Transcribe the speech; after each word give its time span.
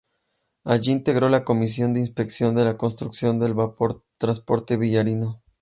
Allí 0.63 0.93
integró 0.93 1.29
la 1.29 1.43
comisión 1.45 1.93
de 1.93 1.99
inspección 1.99 2.55
de 2.55 2.65
la 2.65 2.75
construcción 2.75 3.37
del 3.39 3.53
vapor 3.53 4.03
transporte 4.17 4.75
"Villarino". 4.75 5.43